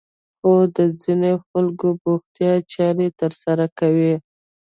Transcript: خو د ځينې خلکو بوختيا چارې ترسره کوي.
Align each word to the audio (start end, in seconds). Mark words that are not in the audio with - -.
خو 0.39 0.53
د 0.75 0.77
ځينې 1.01 1.31
خلکو 1.47 1.87
بوختيا 2.01 2.53
چارې 2.73 3.07
ترسره 3.19 3.65
کوي. 3.79 4.15